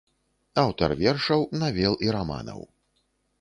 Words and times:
Аўтар 0.61 0.95
вершаў, 1.01 1.45
навел 1.65 1.93
і 2.07 2.11
раманаў. 2.17 2.65